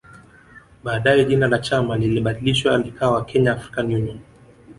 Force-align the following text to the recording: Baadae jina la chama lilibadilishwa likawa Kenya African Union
Baadae 0.83 1.25
jina 1.25 1.47
la 1.47 1.59
chama 1.59 1.97
lilibadilishwa 1.97 2.77
likawa 2.77 3.25
Kenya 3.25 3.51
African 3.51 3.85
Union 3.93 4.19